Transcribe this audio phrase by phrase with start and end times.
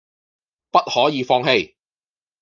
[0.71, 1.75] 不可以放棄！